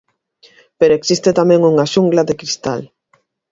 [0.79, 2.81] Pero existe tamén unha xungla de cristal.